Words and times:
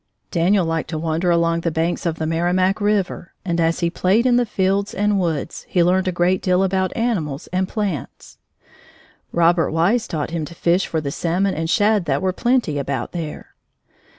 Daniel 0.31 0.65
liked 0.65 0.89
to 0.89 0.97
wander 0.97 1.29
along 1.29 1.59
the 1.61 1.69
banks 1.69 2.07
of 2.07 2.17
the 2.17 2.25
Merrimac 2.25 2.81
River, 2.81 3.33
and 3.45 3.61
as 3.61 3.81
he 3.81 3.91
played 3.91 4.25
in 4.25 4.35
the 4.35 4.47
fields 4.47 4.95
and 4.95 5.19
woods, 5.19 5.63
he 5.69 5.83
learned 5.83 6.07
a 6.07 6.11
great 6.11 6.41
deal 6.41 6.63
about 6.63 6.91
animals 6.97 7.45
and 7.53 7.69
plants. 7.69 8.39
Robert 9.31 9.69
Wise 9.69 10.07
taught 10.07 10.31
him 10.31 10.43
to 10.43 10.55
fish 10.55 10.87
for 10.87 11.01
the 11.01 11.11
salmon 11.11 11.53
and 11.53 11.69
shad 11.69 12.05
that 12.05 12.19
were 12.23 12.33
plenty 12.33 12.79
about 12.79 13.11
there. 13.11 13.53